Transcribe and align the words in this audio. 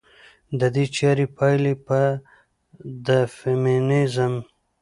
د 0.59 0.61
دې 0.75 0.85
چارې 0.95 1.25
پايلې 1.37 1.73
به 1.85 2.01
د 3.07 3.07
فيمينزم 3.37 4.33